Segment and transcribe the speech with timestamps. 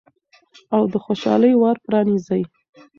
[0.75, 2.41] او د خوشحالۍ ور پرانیزئ.